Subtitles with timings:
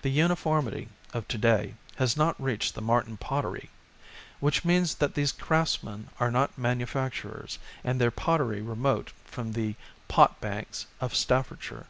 [0.00, 3.68] The uniformity of to day has not reached the Martin pottery;
[4.40, 9.74] which means that these craftsmen are not manufacturers and their pottery remote from the"
[10.08, 11.86] pot banks" of Staffordshire.